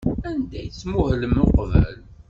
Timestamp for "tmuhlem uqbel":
0.79-1.95